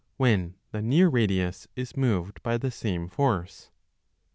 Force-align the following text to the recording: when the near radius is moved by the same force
when 0.17 0.55
the 0.71 0.81
near 0.81 1.07
radius 1.09 1.67
is 1.75 1.95
moved 1.95 2.41
by 2.41 2.57
the 2.57 2.71
same 2.71 3.07
force 3.07 3.69